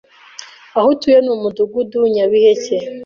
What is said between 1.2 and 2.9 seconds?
ni umudugudu nyabiheke